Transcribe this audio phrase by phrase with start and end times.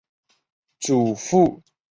[0.79, 1.63] 祖父毛仁民。